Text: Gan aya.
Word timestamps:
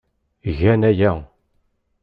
Gan 0.59 0.81
aya. 0.91 1.13